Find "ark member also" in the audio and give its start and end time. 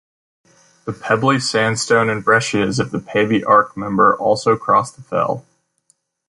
3.43-4.55